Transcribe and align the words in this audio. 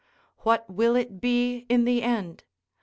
What 0.39 0.67
will 0.67 0.95
it 0.95 1.21
be 1.21 1.67
in 1.69 1.85
the 1.85 2.01
end? 2.01 2.43